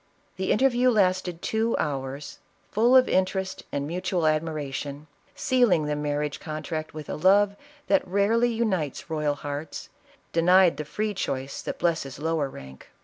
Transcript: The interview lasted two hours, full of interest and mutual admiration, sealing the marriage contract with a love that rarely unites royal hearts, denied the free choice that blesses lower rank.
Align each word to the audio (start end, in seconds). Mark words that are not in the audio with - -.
The 0.37 0.51
interview 0.51 0.89
lasted 0.89 1.43
two 1.43 1.77
hours, 1.77 2.39
full 2.71 2.95
of 2.95 3.07
interest 3.07 3.65
and 3.71 3.85
mutual 3.85 4.25
admiration, 4.25 5.05
sealing 5.35 5.85
the 5.85 5.95
marriage 5.95 6.39
contract 6.39 6.95
with 6.95 7.07
a 7.07 7.13
love 7.13 7.55
that 7.85 8.07
rarely 8.07 8.49
unites 8.51 9.11
royal 9.11 9.35
hearts, 9.35 9.89
denied 10.33 10.77
the 10.77 10.85
free 10.85 11.13
choice 11.13 11.61
that 11.61 11.77
blesses 11.77 12.17
lower 12.17 12.49
rank. 12.49 12.87